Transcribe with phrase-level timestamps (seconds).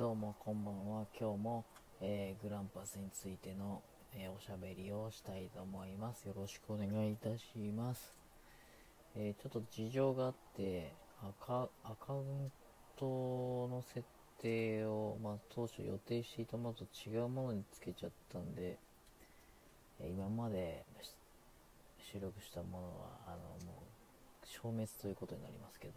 [0.00, 1.04] どうもこんばんは。
[1.20, 1.62] 今日も、
[2.00, 3.82] えーグランパスについての、
[4.14, 6.24] えーおしゃべりをしたいと思います。
[6.24, 7.44] よろしくお願いいたし
[7.76, 8.14] ます。
[9.14, 12.50] えーちょっと事情があって、アカアカウン
[12.96, 14.02] トの設
[14.40, 18.78] 定を、まあ、当初予定していたものと違うものにつけちゃったんで、
[20.00, 20.82] え今まで
[22.10, 23.36] 収録したものは、あの、
[23.66, 25.92] もう、消滅ということになりますけど。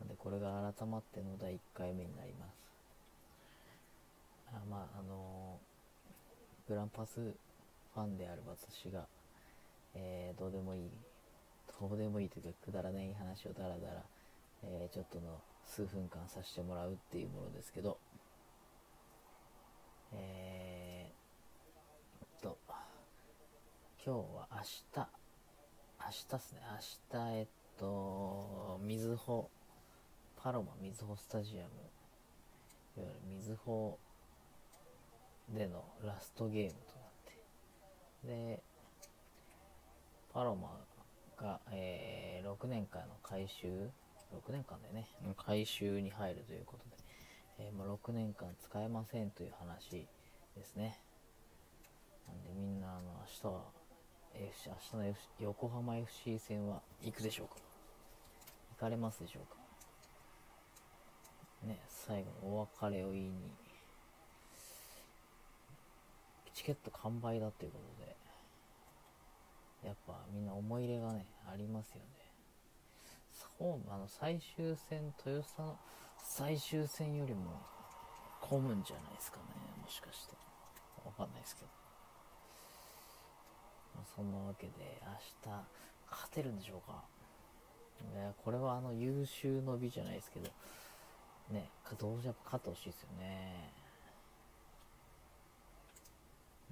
[0.00, 2.63] なんで、これが改まっての第1回目になります。
[4.56, 5.58] あまあ、あの
[6.68, 9.06] グランパスファンである私が、
[9.94, 10.90] えーどうでもいい、
[11.80, 14.02] どうでもいいというか、くだらない話をだらだら、
[14.62, 17.98] えーちょっとの数分間させてもらうっていうものですけど、
[20.12, 22.56] えーっと、
[24.04, 25.08] 今日は明日、
[26.00, 26.60] 明日っすね、
[27.12, 27.46] 明日、えっ
[27.78, 29.48] と、みずほ、
[30.36, 31.68] パロマみずほスタジアム、
[32.96, 33.98] いわゆるみずほ
[35.48, 38.62] でのラストゲームとなって、で、
[40.32, 40.80] パロマ
[41.36, 43.90] が、えー6年間の改修、
[44.32, 47.02] 6年間でね、改修に入るということで、
[47.58, 50.06] えーもう6年間使えませんという話
[50.54, 51.00] ですね。
[52.26, 53.02] なんでみんなあの
[53.44, 53.62] 明日は
[54.34, 57.54] FC 明日の、FC、横浜 FC 戦は行くでしょうか。
[58.76, 59.58] 行かれますでしょうか。
[61.66, 63.63] ね、最後のお別れを言いに。
[66.64, 68.16] チケット完売だっていうことで
[69.84, 72.32] やっぱみんな思い入れがねありますよね。
[73.30, 75.76] そうあの最終戦豊洲の
[76.16, 77.60] 最終戦よりも
[78.40, 79.44] 混むんじゃないですかね。
[79.82, 80.36] もしかして。
[81.04, 81.68] わかんないですけど、
[83.96, 84.72] まあ、そんなわけで
[85.04, 85.64] 明日
[86.10, 87.04] 勝てるんでしょうか。
[88.10, 90.50] いやこれはあの優秀の美じゃないですけど。
[91.52, 93.83] ねどうせやっぱ勝ってほしいですよね。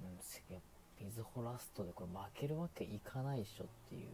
[0.03, 0.59] うんせや
[1.01, 4.09] みずほラストでこれ負けるわけいかないでしょっていう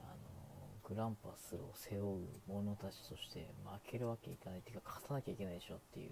[0.00, 0.14] あの
[0.88, 6.10] グランパスを背負う者たちとして負けるわけいかないっていうか勝たなきゃいけないでしょっていう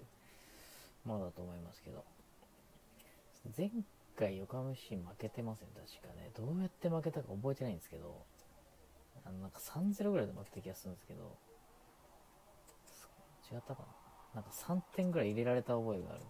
[1.05, 2.03] ものだと思いますけど。
[3.57, 3.69] 前
[4.15, 6.31] 回横浜市負けてません確かね。
[6.33, 8.23] どうやって負けたか覚えてないんですけど。
[9.25, 11.37] あのなんか3-0ぐらいで負けた気がするんですけど。
[13.51, 13.83] 違ったか
[14.33, 14.41] な。
[14.41, 16.21] なんか3点ぐらい入れられた覚えがある。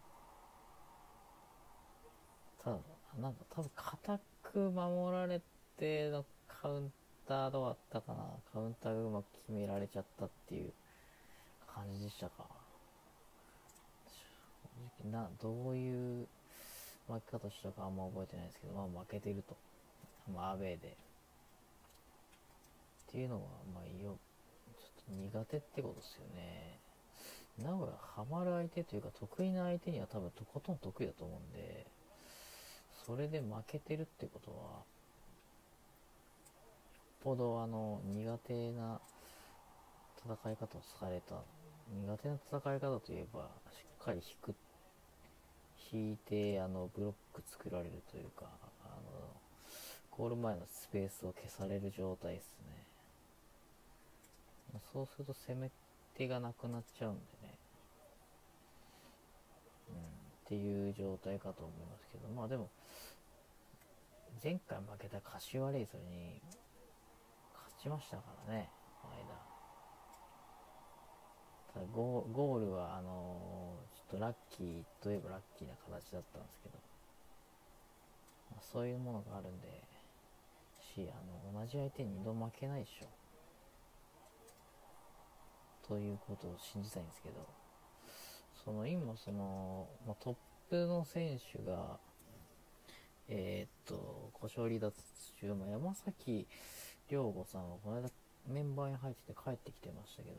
[2.64, 2.78] ただ
[3.22, 5.42] なんか多分固く守られ
[5.78, 6.92] てのカウン
[7.28, 8.24] ターどうだったかな。
[8.54, 10.72] カウンターがうまく決められちゃったっていう
[11.68, 12.46] 感じでしたか。
[15.02, 16.28] 正直などういう
[17.08, 19.56] 負け方したかあんま覚えてないですけどまあ負けてると。
[20.34, 20.78] まあアウェーで。
[20.78, 20.80] っ
[23.12, 23.42] ていうのは
[23.74, 24.18] まあよ。
[24.80, 26.80] ちょっと苦手ってことですよね。
[27.60, 31.86] 名古屋ハマる相手というか得意な相手には多分とことん得意だと思うんで。
[33.06, 34.86] それで負けてるってことはよ
[36.52, 39.00] っぽどあの苦手な
[40.26, 41.36] 戦い方をされた。
[41.92, 44.56] 苦手な戦い方といえばしっかり引く。
[45.92, 48.46] 引いてあのブロック作られるというか
[48.84, 49.12] あの
[50.10, 52.84] ゴール前のスペースを消される状態ですね。
[54.92, 55.70] そうすると攻め
[56.18, 57.58] 手がなくなっちゃうんでね。
[59.90, 60.00] うんっ
[60.48, 62.28] ていう状態かと思いますけど。
[62.30, 62.70] まあでも
[64.44, 66.42] 前回負けた柏レイソルに
[67.54, 68.70] 勝ちましたからね
[69.02, 69.54] この間
[71.74, 76.76] ただゴーゴールはあのちょっとラッキーといえばラッキーな形だったんですけど、
[78.52, 79.68] まあ、そういうものがあるんで
[80.94, 83.08] しあの同じ相手に2度負けないでしょ。
[85.88, 87.36] ということを信じたいんですけど
[88.64, 90.36] その今その、まあ、トッ
[90.70, 91.98] プの選手が
[94.44, 94.92] 故障離脱
[95.40, 96.46] 中、まあ、山崎
[97.10, 98.10] 亮吾さんはこの間
[98.50, 100.36] メンバーに入ってて帰ってきてましたけど、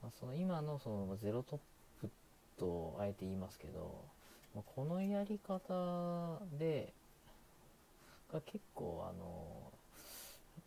[0.00, 1.58] まあ、その今のそのゼロトッ
[2.00, 2.10] プ
[2.60, 4.04] とあえて言いますけど、
[4.54, 6.92] まあ、このやり方で
[8.32, 9.72] が結構あの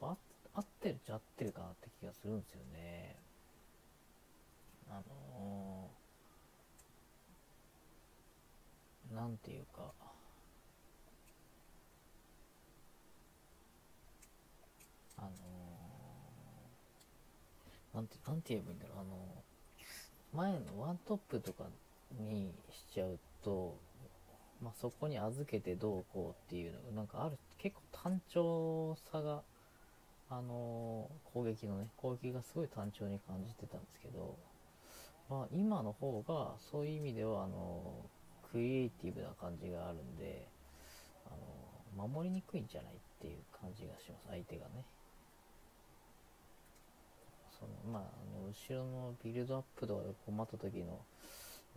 [0.01, 0.17] やっぱ
[0.57, 3.15] 合合ってるっちゃ合ってるかなって気がするんですよね。
[4.89, 9.93] あのー、なんていうか、
[15.17, 21.65] あのー、なんて、なんて言えばいいんだろう、あのー、前のワントップとか
[22.19, 23.75] にしちゃうと、
[24.61, 29.41] まあ、そこに預けてどうこうっていうのが、なんかある、結構単調さが、
[30.29, 34.37] あのー攻撃のね、攻撃がすごい単調に感じてたんですけど、
[35.29, 37.81] まあ、今の方がそういう意味ではあの
[38.51, 40.47] クリエイティブな感じがあるんで
[41.25, 41.31] あ
[41.97, 44.27] の守りにくいんじゃないっていう感じがします。
[44.29, 44.85] 相手がね
[47.59, 50.99] そのまああの後ろのビルドアップとかで困った時の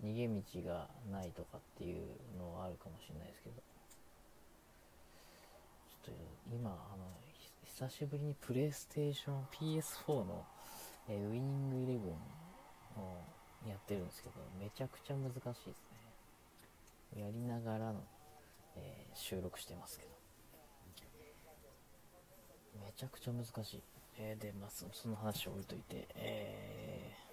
[0.02, 2.02] 逃げ道がないとかっていう
[2.36, 3.54] のはあるかもしれないですけど。
[6.04, 6.20] ちょっと
[6.52, 7.04] 今あの
[7.62, 10.44] 久しぶりにプレイステーション PS4 の、
[11.08, 13.22] え、ウイニングイレブンを
[13.68, 15.66] やってるんですけどめちゃくちゃ難しいです
[17.14, 17.22] ね。
[17.22, 18.00] やりながらの、
[18.76, 20.10] えー、収録してますけど。
[22.84, 23.82] めちゃくちゃ難しい、
[24.18, 27.28] えー、でまあその話を置いといてえー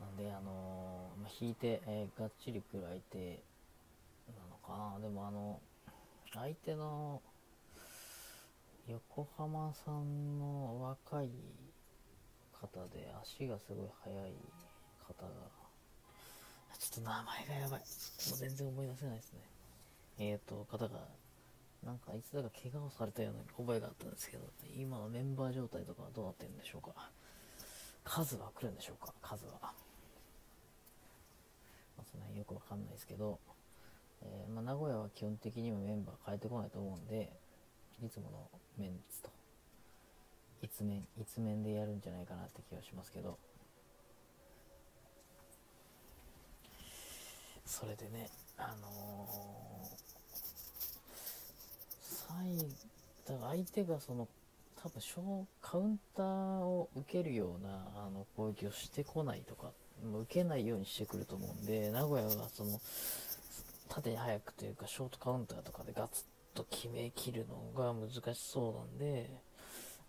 [0.00, 3.42] なんで、あのー、まあ、引いて、えー、がっちり来る相手
[4.28, 5.00] なのかな。
[5.00, 5.60] でも、あの、
[6.34, 7.22] 相手の
[8.88, 11.30] 横浜さんの若い
[12.52, 14.32] 方で足がすごい速い
[15.06, 15.28] 方が、
[16.78, 17.80] ちょっと名前がやばい。
[17.80, 17.86] も
[18.34, 19.38] う全然思い出せないですね。
[20.18, 21.06] えっ、ー、と、方が、
[21.84, 24.44] なんかいつだか怪我をされたような覚えがあったんですけど、
[24.76, 26.94] 今のメンバー状態とかはどうなってるんでしょうか？
[28.04, 29.12] 数は来るんでしょうか？
[29.22, 29.52] 数は。
[29.62, 29.72] ま
[32.02, 33.38] あ、その辺よくわかんないですけど、
[34.22, 37.30] えー、まあ、名古屋は基本的にはメンバー変えてこないと思うんで、
[38.02, 39.30] いつものメンツと、
[40.62, 43.38] 一面、一面でやるんじゃないかなって気がしますけど、
[47.64, 48.28] それでね、
[48.58, 48.90] あのー、
[52.38, 52.56] 最、
[53.36, 54.28] だから相手がその
[54.82, 56.26] 多分小カウンター
[56.60, 59.70] を受けるようなあの攻撃をしてこないとか、
[60.02, 62.80] 受けないようにしてくると思うんで、名古屋がその
[63.88, 69.30] 縦に速くというかショートカウンターとかでガツッと決めきるのが難しそうなんで、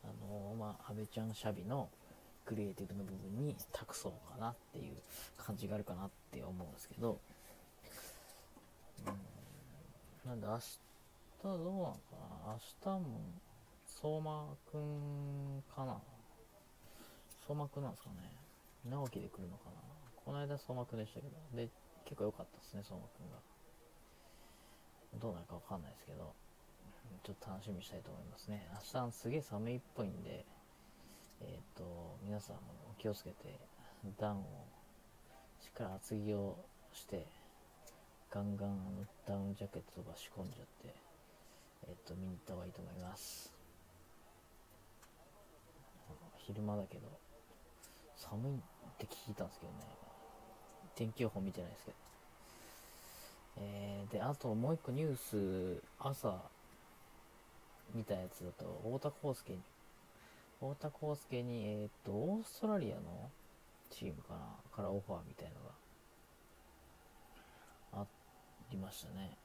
[0.04, 1.89] あのまあ、安倍ちゃんシャビの
[2.45, 4.95] クリエイティブの部分に託そうかなっていう
[5.38, 7.19] 感じがあるかなって思うんですけど、
[9.06, 10.80] うん、なんで明日
[11.53, 12.15] 日どうなのか
[12.45, 12.53] な。
[12.53, 13.19] 明日も
[13.86, 16.01] 相馬くんかな。
[17.47, 18.31] 相馬くんなんですかね。
[18.89, 19.75] 直樹で来るのかな。
[20.15, 21.69] この間相馬くんでしたけど、で、
[22.06, 23.38] 結構良かったですね、相馬くんが。
[25.19, 26.33] どうなるかわかんないですけど、
[27.24, 28.68] ちょっと楽しみにしたいと思いますね。
[28.94, 30.45] 明日すげえ寒いっぽいんで、
[31.42, 32.62] えっ、ー、と、皆さんも
[32.97, 33.59] 気をつけて、
[34.19, 34.44] ダウンを、
[35.59, 36.57] しっかり厚着を
[36.94, 37.25] して、
[38.30, 41.05] ガンガンダウンジャケットとか仕込んじゃって、
[41.87, 43.53] えっ、と、見に行った方がいいと思います。
[46.37, 47.07] 昼間だけど、
[48.15, 48.57] 寒いっ
[48.97, 49.79] て聞いたんですけどね。
[50.95, 51.97] 天気予報見てないですけど。
[53.57, 55.17] えー、で、あともう一個ニュー
[55.77, 56.41] ス、朝
[57.93, 59.59] 見たやつだと、太田康介に、
[60.59, 63.29] 太田康介に、えっ、と、オーストラリアの
[63.89, 64.39] チームかな
[64.75, 65.55] からオファーみたいの
[67.95, 68.05] があ
[68.71, 69.44] りましたね。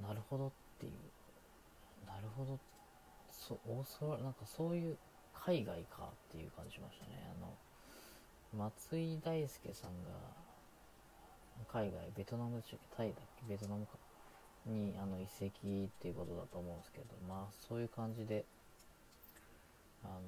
[0.00, 0.92] なるほどっていう。
[2.06, 2.58] なるほど
[3.30, 4.96] そオーストラリア、なんかそういう
[5.34, 7.12] 海外かっていう感じしましたね。
[7.36, 10.10] あの、松井大輔さんが、
[11.68, 12.96] 海外、ベトナムでしたっけ？
[12.96, 13.44] タイだっけ？
[13.48, 13.92] ベトナムか。
[14.66, 18.44] に、あの、移籍っていうことだと思うんですけど、まあ、そういう感じで、
[20.04, 20.20] あの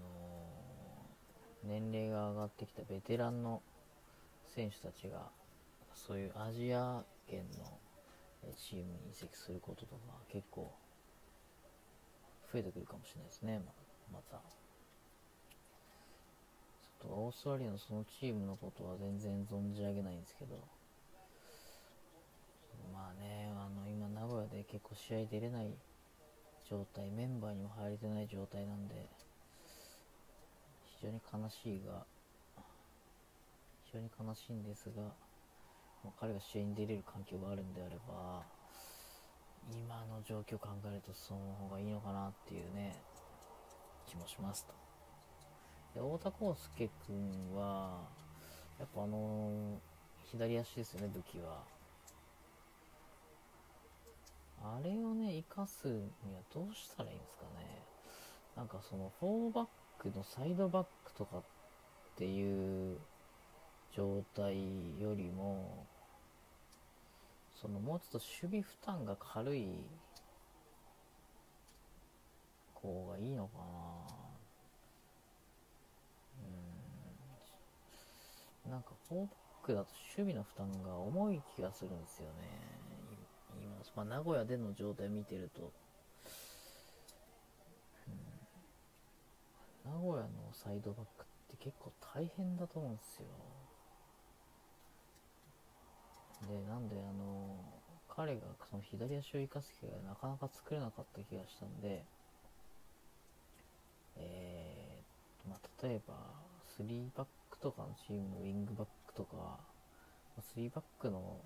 [1.67, 3.63] ー、年齢が上がってきたベテランの
[4.55, 5.31] 選手たちが、
[5.95, 7.79] そういうアジア圏の
[8.53, 10.73] チームに移籍することとか結構
[12.53, 13.61] 増えてくるかもしれないですね、
[14.13, 14.37] また。
[14.37, 20.57] ちょっとオーストラリアのそのチームのことは全然存じ上げないんですけど、
[22.93, 25.75] まあね、あの、今名古屋で結構試合出れない
[26.71, 29.09] 状態、メンバーにも入れてない状態なんで、
[31.01, 32.07] 非常に悲しいが、
[33.85, 35.13] 非常に悲しいんですが、
[36.05, 38.43] まあ、彼が試合に出れる環境があるんであれば、
[39.73, 42.95] 今の状況を考えるとその方がいいのかなっていうね、
[44.07, 44.73] 気もしますと。
[45.95, 48.03] で、太田康介くんは、
[48.79, 51.63] やっぱあのー、左足ですよね、武器は。
[54.63, 55.95] あれをね、活かすに
[56.35, 57.83] はどうしたらいいんですかね。
[58.57, 59.67] なんかその、4バッ
[59.99, 61.43] クのサイドバックとかっ
[62.17, 62.99] ていう
[63.95, 64.57] 状態
[65.01, 65.87] よりも、
[67.65, 69.87] そのもうちょっと守備負担が軽い
[72.75, 73.65] 方がいいのかな。
[78.67, 78.71] うん。
[78.71, 79.31] なんかフォーバッ
[79.63, 82.35] クだと守備の負担が重い気がするんですよね。
[83.95, 85.73] 今、まあ、名古屋での状態見てると、
[89.87, 93.29] うん、名古屋のサイドバックって結構大変だと思うんですよ。
[96.49, 97.34] で、なんで、あの、
[98.17, 102.05] 彼がその左足を生かす機会がなかなか作れなかった気がしたんで、
[104.17, 106.15] えー、まあ、例えば、
[106.79, 109.59] 3バックとかのチームのウィングバックとか、
[110.57, 111.41] 3バックの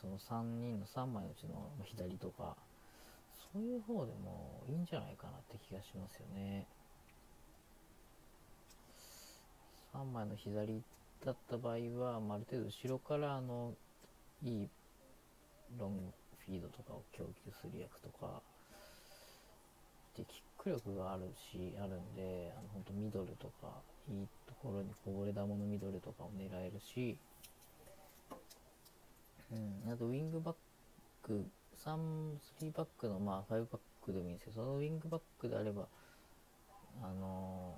[0.00, 2.56] その3人の3枚のうちの左とか、
[3.52, 6.66] そういう方でもいいんじゃないかなって気がしますよね。
[9.92, 10.82] 3枚の左
[11.24, 13.74] だった場合は、まあ、ある程度後ろからあの
[14.42, 14.68] いい
[15.78, 16.02] ロング
[16.46, 18.42] フィードとかを供給する役とか
[20.16, 27.18] でキック力があるしあるんであの本当ミドルとかいいところにこぼれ球のミドルとかを狙えるし、
[29.52, 30.54] うん、あとウィングバッ
[31.22, 31.44] ク
[31.84, 35.86] 3、3バックのまあ5バックでもいいんですけどそのウィングバックであれば
[37.02, 37.74] あの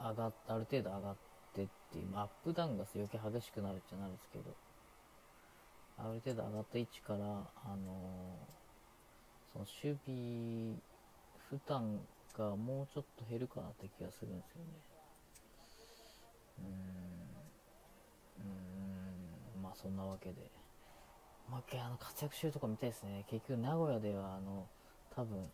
[0.00, 1.16] ー、上がっある程度上がっ
[1.54, 4.44] てっていう、まあアップダウンが余計激しくなるっちゃなるんですけど
[5.98, 8.36] ある程度上がった位置から、あの、
[9.52, 10.76] その守備
[11.50, 12.00] 負担
[12.36, 14.66] がもうちょっと減るかなって気がするんですよね。
[18.40, 20.50] うん、うん、まあそんなわけで。
[21.48, 23.24] もう一回あの活躍してるとこ見たいですね。
[23.28, 24.66] 結局名古屋ではあの、
[25.14, 25.50] 多分、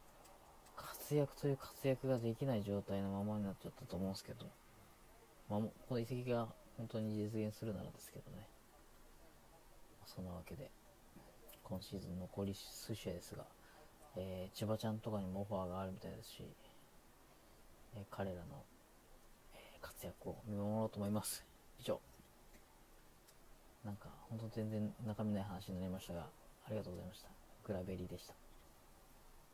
[0.77, 4.47] 活躍という活躍ができない状態のままになっちゃったと思うんですけど、
[5.49, 8.47] まあ、この移籍が本当に実現するならですけどね。
[10.15, 10.71] そんなわけで、
[11.63, 13.45] 今シーズン残り数試合ですが、
[14.17, 16.43] えー、千葉ちゃんとかにもオファーがあるみたいですし、
[17.95, 18.65] えー、彼らの、
[19.55, 21.45] えー、活躍を見守ろうと思います。
[21.79, 22.01] 以上。
[23.85, 26.27] なんか、ほんと全然中身ない話になりましたが、
[26.67, 27.29] ありがとうございました。
[27.65, 28.48] グラベリーでした。